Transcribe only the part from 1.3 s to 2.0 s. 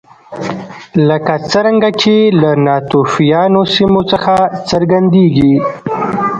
څرنګه